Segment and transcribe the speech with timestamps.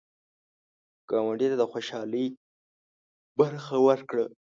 [1.09, 2.25] ګاونډي ته د خوشحالۍ
[3.39, 4.25] برخه ورکړه